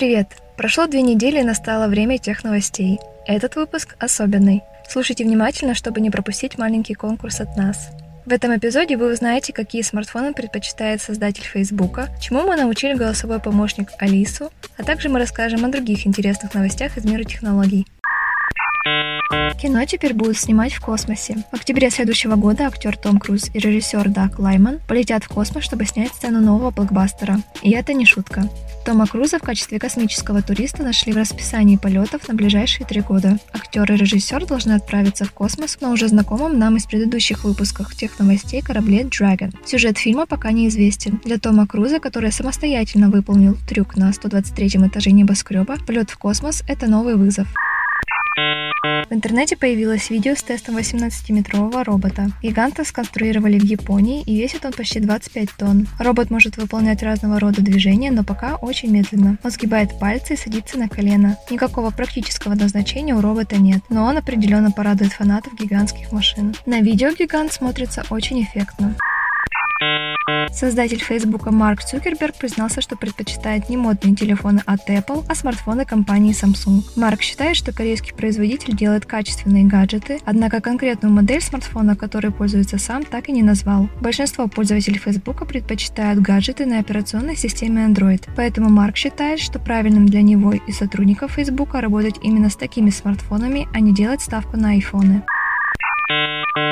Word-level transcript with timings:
Привет! 0.00 0.28
Прошло 0.56 0.86
две 0.86 1.02
недели 1.02 1.40
и 1.40 1.44
настало 1.44 1.86
время 1.86 2.16
тех 2.16 2.42
новостей. 2.42 2.98
Этот 3.26 3.56
выпуск 3.56 3.96
особенный. 3.98 4.62
Слушайте 4.88 5.24
внимательно, 5.24 5.74
чтобы 5.74 6.00
не 6.00 6.08
пропустить 6.08 6.56
маленький 6.56 6.94
конкурс 6.94 7.42
от 7.42 7.54
нас. 7.54 7.90
В 8.24 8.32
этом 8.32 8.56
эпизоде 8.56 8.96
вы 8.96 9.12
узнаете, 9.12 9.52
какие 9.52 9.82
смартфоны 9.82 10.32
предпочитает 10.32 11.02
создатель 11.02 11.42
Фейсбука, 11.42 12.08
чему 12.18 12.40
мы 12.44 12.56
научили 12.56 12.94
голосовой 12.94 13.40
помощник 13.40 13.90
Алису, 13.98 14.50
а 14.78 14.84
также 14.84 15.10
мы 15.10 15.18
расскажем 15.18 15.66
о 15.66 15.68
других 15.68 16.06
интересных 16.06 16.54
новостях 16.54 16.96
из 16.96 17.04
мира 17.04 17.24
технологий. 17.24 17.86
Кино 19.60 19.84
теперь 19.84 20.14
будут 20.14 20.38
снимать 20.38 20.72
в 20.72 20.80
космосе. 20.80 21.44
В 21.52 21.56
октябре 21.56 21.90
следующего 21.90 22.36
года 22.36 22.68
актер 22.68 22.96
Том 22.96 23.18
Круз 23.18 23.50
и 23.52 23.58
режиссер 23.58 24.08
Даг 24.08 24.38
Лайман 24.38 24.80
полетят 24.88 25.24
в 25.24 25.28
космос, 25.28 25.64
чтобы 25.64 25.84
снять 25.84 26.14
сцену 26.14 26.40
нового 26.40 26.70
блокбастера. 26.70 27.40
И 27.60 27.72
это 27.72 27.92
не 27.92 28.06
шутка. 28.06 28.48
Тома 28.84 29.06
Круза 29.06 29.38
в 29.38 29.42
качестве 29.42 29.78
космического 29.78 30.42
туриста 30.42 30.82
нашли 30.82 31.12
в 31.12 31.16
расписании 31.16 31.76
полетов 31.76 32.26
на 32.28 32.34
ближайшие 32.34 32.86
три 32.86 33.02
года. 33.02 33.38
Актер 33.52 33.92
и 33.92 33.96
режиссер 33.96 34.46
должны 34.46 34.72
отправиться 34.72 35.24
в 35.24 35.32
космос 35.32 35.78
на 35.80 35.90
уже 35.90 36.08
знакомом 36.08 36.58
нам 36.58 36.76
из 36.76 36.86
предыдущих 36.86 37.44
выпусков 37.44 37.94
тех 37.94 38.18
новостей 38.18 38.62
корабле 38.62 39.02
Dragon. 39.02 39.54
Сюжет 39.66 39.98
фильма 39.98 40.26
пока 40.26 40.50
неизвестен. 40.52 41.20
Для 41.24 41.38
Тома 41.38 41.66
Круза, 41.66 42.00
который 42.00 42.32
самостоятельно 42.32 43.10
выполнил 43.10 43.56
трюк 43.68 43.96
на 43.96 44.12
123 44.12 44.68
этаже 44.86 45.10
небоскреба, 45.10 45.76
полет 45.86 46.10
в 46.10 46.16
космос– 46.16 46.62
это 46.68 46.86
новый 46.86 47.16
вызов. 47.16 47.48
В 48.82 49.12
интернете 49.12 49.56
появилось 49.56 50.08
видео 50.08 50.34
с 50.34 50.42
тестом 50.42 50.78
18-метрового 50.78 51.84
робота. 51.84 52.28
Гиганта 52.42 52.84
сконструировали 52.84 53.58
в 53.58 53.64
Японии 53.64 54.22
и 54.22 54.40
весит 54.40 54.64
он 54.64 54.72
почти 54.72 55.00
25 55.00 55.50
тонн. 55.58 55.88
Робот 55.98 56.30
может 56.30 56.56
выполнять 56.56 57.02
разного 57.02 57.38
рода 57.38 57.60
движения, 57.60 58.10
но 58.10 58.24
пока 58.24 58.56
очень 58.56 58.90
медленно. 58.90 59.36
Он 59.42 59.50
сгибает 59.50 59.98
пальцы 59.98 60.34
и 60.34 60.36
садится 60.36 60.78
на 60.78 60.88
колено. 60.88 61.36
Никакого 61.50 61.90
практического 61.90 62.54
назначения 62.54 63.14
у 63.14 63.20
робота 63.20 63.56
нет, 63.56 63.82
но 63.90 64.04
он 64.04 64.16
определенно 64.16 64.70
порадует 64.70 65.12
фанатов 65.12 65.54
гигантских 65.54 66.12
машин. 66.12 66.54
На 66.64 66.80
видео 66.80 67.10
гигант 67.10 67.52
смотрится 67.52 68.04
очень 68.10 68.42
эффектно. 68.42 68.94
Создатель 70.52 70.98
Фейсбука 70.98 71.50
Марк 71.50 71.82
Цукерберг 71.82 72.36
признался, 72.36 72.80
что 72.80 72.96
предпочитает 72.96 73.68
не 73.68 73.76
модные 73.76 74.14
телефоны 74.14 74.62
от 74.66 74.88
Apple, 74.88 75.24
а 75.28 75.34
смартфоны 75.34 75.84
компании 75.84 76.34
Samsung. 76.34 76.82
Марк 76.96 77.22
считает, 77.22 77.56
что 77.56 77.72
корейский 77.72 78.14
производитель 78.14 78.76
делает 78.76 79.06
качественные 79.06 79.64
гаджеты, 79.64 80.18
однако 80.24 80.60
конкретную 80.60 81.14
модель 81.14 81.40
смартфона, 81.40 81.96
которой 81.96 82.32
пользуется 82.32 82.78
сам, 82.78 83.04
так 83.04 83.28
и 83.28 83.32
не 83.32 83.42
назвал. 83.42 83.88
Большинство 84.00 84.48
пользователей 84.48 84.98
Фейсбука 84.98 85.44
предпочитают 85.44 86.20
гаджеты 86.20 86.66
на 86.66 86.78
операционной 86.78 87.36
системе 87.36 87.86
Android, 87.86 88.28
поэтому 88.36 88.68
Марк 88.68 88.96
считает, 88.96 89.40
что 89.40 89.58
правильным 89.58 90.06
для 90.06 90.22
него 90.22 90.52
и 90.52 90.72
сотрудников 90.72 91.32
Фейсбука 91.32 91.80
работать 91.80 92.16
именно 92.22 92.50
с 92.50 92.56
такими 92.56 92.90
смартфонами, 92.90 93.68
а 93.72 93.80
не 93.80 93.94
делать 93.94 94.20
ставку 94.20 94.56
на 94.56 94.70
айфоны. 94.70 95.22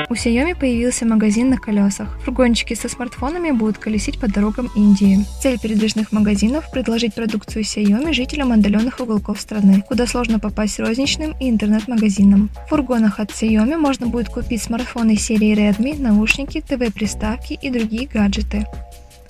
У 0.09 0.13
Xiaomi 0.13 0.55
появился 0.55 1.05
магазин 1.05 1.51
на 1.51 1.57
колесах. 1.57 2.19
Фургончики 2.23 2.73
со 2.73 2.89
смартфонами 2.89 3.51
будут 3.51 3.77
колесить 3.77 4.19
по 4.19 4.27
дорогам 4.27 4.71
Индии. 4.75 5.23
Цель 5.39 5.59
передвижных 5.59 6.11
магазинов– 6.11 6.71
предложить 6.73 7.13
продукцию 7.13 7.63
Xiaomi 7.63 8.11
жителям 8.11 8.51
отдаленных 8.51 8.99
уголков 8.99 9.39
страны, 9.39 9.83
куда 9.87 10.07
сложно 10.07 10.39
попасть 10.39 10.79
розничным 10.79 11.35
и 11.39 11.47
интернет-магазинам. 11.47 12.49
В 12.65 12.69
фургонах 12.69 13.19
от 13.19 13.29
Xiaomi 13.29 13.77
можно 13.77 14.07
будет 14.07 14.29
купить 14.29 14.63
смартфоны 14.63 15.15
серии 15.15 15.55
Redmi, 15.55 16.01
наушники, 16.01 16.59
ТВ-приставки 16.59 17.53
и 17.53 17.69
другие 17.69 18.07
гаджеты. 18.07 18.65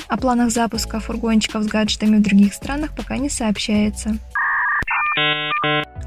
О 0.08 0.16
планах 0.16 0.50
запуска 0.50 1.02
фургончиков 1.02 1.66
с 1.66 1.68
гаджетами 1.68 2.20
в 2.20 2.22
других 2.22 2.54
странах 2.54 2.96
пока 2.96 3.18
не 3.18 3.30
сообщается. 3.30 4.18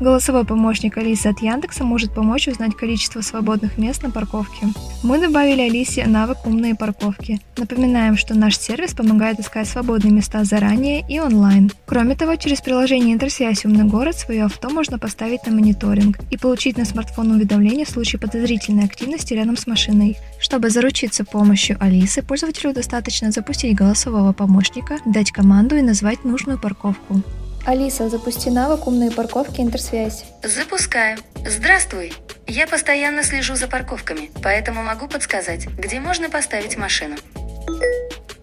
Голосовой 0.02 0.44
помощник 0.44 0.98
Алисы 0.98 1.28
от 1.28 1.38
Яндекса 1.42 1.84
может 1.84 2.12
помочь 2.12 2.48
узнать 2.48 2.74
количество 2.74 3.20
свободных 3.20 3.78
мест 3.78 4.02
на 4.02 4.10
парковке. 4.10 4.66
Мы 5.04 5.20
добавили 5.20 5.60
Алисе 5.60 6.06
навык 6.06 6.38
«Умные 6.44 6.74
парковки». 6.74 7.40
Напоминаем, 7.56 8.16
что 8.16 8.34
наш 8.34 8.58
сервис 8.58 8.94
помогает 8.94 9.38
искать 9.38 9.68
свободные 9.68 10.10
места 10.10 10.42
заранее 10.42 11.04
и 11.08 11.20
онлайн. 11.20 11.70
Кроме 11.86 12.16
того, 12.16 12.34
через 12.34 12.60
приложение 12.60 13.14
интерсвязь 13.14 13.64
«Умный 13.64 13.84
город» 13.84 14.16
свое 14.16 14.46
авто 14.46 14.70
можно 14.70 14.98
поставить 14.98 15.46
на 15.46 15.52
мониторинг 15.52 16.18
и 16.32 16.36
получить 16.36 16.76
на 16.76 16.84
смартфон 16.84 17.30
уведомления 17.30 17.84
в 17.84 17.90
случае 17.90 18.18
подозрительной 18.18 18.86
активности 18.86 19.34
рядом 19.34 19.56
с 19.56 19.68
машиной. 19.68 20.16
Чтобы 20.40 20.70
заручиться 20.70 21.24
помощью 21.24 21.76
Алисы, 21.78 22.22
пользователю 22.22 22.74
достаточно 22.74 23.30
запустить 23.30 23.76
голосового 23.76 24.32
помощника, 24.32 24.98
дать 25.06 25.30
команду 25.30 25.76
и 25.76 25.82
назвать 25.82 26.24
нужную 26.24 26.58
парковку. 26.58 27.22
Алиса, 27.64 28.08
запусти 28.08 28.50
навык 28.50 28.88
«Умные 28.88 29.12
парковки. 29.12 29.60
Интерсвязь». 29.60 30.24
Запускаю. 30.42 31.16
Здравствуй. 31.46 32.12
Я 32.48 32.66
постоянно 32.66 33.22
слежу 33.22 33.54
за 33.54 33.68
парковками, 33.68 34.30
поэтому 34.42 34.82
могу 34.82 35.06
подсказать, 35.06 35.68
где 35.78 36.00
можно 36.00 36.28
поставить 36.28 36.76
машину. 36.76 37.16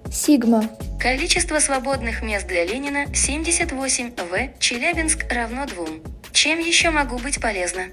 Сигма. 0.09 0.63
Количество 1.01 1.59
свободных 1.59 2.23
мест 2.23 2.47
для 2.47 2.63
Ленина 2.63 3.13
78 3.13 4.13
В. 4.15 4.59
Челябинск 4.59 5.25
равно 5.29 5.65
2. 5.65 5.85
Чем 6.31 6.59
еще 6.59 6.89
могу 6.89 7.17
быть 7.17 7.41
полезна? 7.41 7.83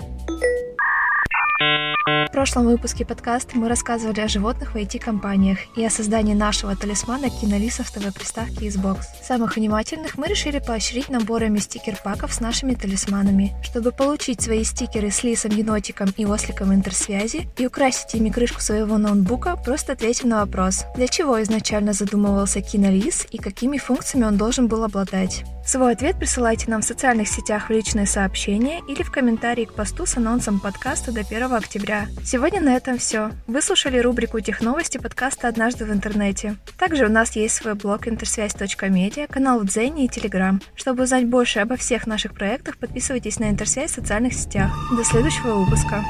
Прошлом 2.37 2.67
выпуске 2.67 3.07
подкаста 3.07 3.57
мы 3.57 3.67
рассказывали 3.67 4.21
о 4.21 4.29
животных 4.29 4.75
в 4.75 4.77
IT-компаниях 4.77 5.57
и 5.75 5.83
о 5.83 5.89
создании 5.89 6.35
нашего 6.35 6.77
талисмана 6.77 7.31
кинолисов 7.31 7.91
ТВ-приставки 7.91 8.65
Xbox. 8.65 9.05
Самых 9.23 9.57
внимательных 9.57 10.19
мы 10.19 10.27
решили 10.27 10.59
поощрить 10.59 11.09
наборами 11.09 11.59
стикер-паков 11.59 12.35
с 12.35 12.41
нашими 12.41 12.75
талисманами. 12.75 13.57
Чтобы 13.63 13.91
получить 13.91 14.43
свои 14.43 14.65
стикеры 14.65 15.11
с 15.11 15.23
лисом, 15.23 15.53
енотиком 15.53 16.13
и 16.19 16.27
осликом 16.27 16.75
интерсвязи 16.75 17.49
и 17.57 17.67
украсить 17.67 18.15
ими 18.15 18.29
крышку 18.29 18.61
своего 18.61 18.99
ноутбука, 18.99 19.57
просто 19.57 19.95
ответим 19.95 20.29
на 20.29 20.45
вопрос, 20.45 20.85
для 20.95 21.09
чего 21.09 21.43
изначально 21.43 21.95
задумывался 21.95 22.61
кинолис 22.61 23.27
и 23.31 23.39
какими 23.39 23.79
функциями 23.79 24.27
он 24.27 24.37
должен 24.37 24.69
был 24.69 24.85
обладать. 24.85 25.43
Свой 25.67 25.95
ответ 25.95 26.17
присылайте 26.17 26.71
нам 26.71 26.81
в 26.81 26.85
социальных 26.85 27.27
сетях 27.27 27.69
в 27.69 27.73
личные 27.73 28.07
сообщения 28.07 28.83
или 28.87 29.03
в 29.03 29.11
комментарии 29.11 29.65
к 29.65 29.75
посту 29.75 30.07
с 30.07 30.17
анонсом 30.17 30.61
подкаста 30.61 31.11
до 31.11 31.23
1 31.23 31.53
октября. 31.53 32.07
Сегодня 32.25 32.61
на 32.61 32.77
этом 32.77 32.99
все. 32.99 33.33
Вы 33.49 33.61
слушали 33.61 33.99
рубрику 33.99 34.39
«Техновости» 34.39 34.99
подкаста 34.99 35.49
«Однажды 35.49 35.85
в 35.85 35.93
интернете». 35.93 36.57
Также 36.79 37.07
у 37.07 37.11
нас 37.11 37.35
есть 37.35 37.57
свой 37.57 37.75
блог 37.75 38.07
интерсвязь.медиа, 38.07 39.27
канал 39.27 39.59
в 39.59 39.67
Дзене 39.67 40.05
и 40.05 40.09
Телеграм. 40.09 40.63
Чтобы 40.77 41.03
узнать 41.03 41.27
больше 41.27 41.59
обо 41.59 41.77
всех 41.77 42.07
наших 42.07 42.35
проектах, 42.35 42.79
подписывайтесь 42.79 43.41
на 43.41 43.51
Интерсвязь 43.51 43.91
в 43.91 43.95
социальных 43.95 44.35
сетях. 44.35 44.71
До 44.97 45.03
следующего 45.03 45.55
выпуска. 45.55 46.05